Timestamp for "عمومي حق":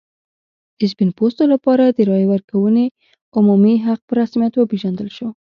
3.37-3.99